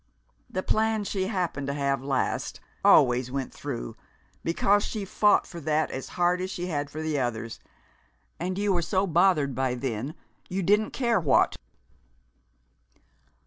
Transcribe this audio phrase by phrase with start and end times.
[0.49, 3.95] The plan she happened to have last always went through,
[4.43, 7.59] because she fought for that as hard as she had for the others,
[8.39, 10.15] and you were so bothered by then
[10.49, 11.55] you didn't care what."